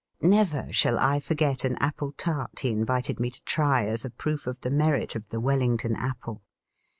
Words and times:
Never 0.23 0.73
shall 0.73 0.97
I 0.97 1.19
forget 1.19 1.63
an 1.63 1.75
apple 1.79 2.13
tart 2.13 2.61
he 2.61 2.69
invited 2.71 3.19
me 3.19 3.29
to 3.29 3.43
try 3.43 3.85
as 3.85 4.03
a 4.03 4.09
proof 4.09 4.47
of 4.47 4.59
the 4.61 4.71
merit 4.71 5.13
of 5.15 5.29
the 5.29 5.39
"Wellington" 5.39 5.95
apple. 5.95 6.41